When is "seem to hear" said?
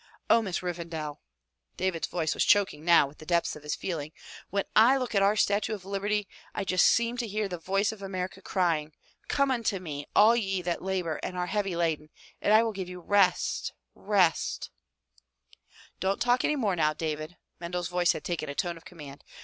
6.87-7.47